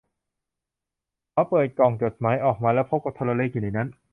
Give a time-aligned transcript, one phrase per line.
[1.31, 3.87] เขาเปิดกล่องจดหมายออกมาแล้วพบกับโทรเลขอยู่ในนั้น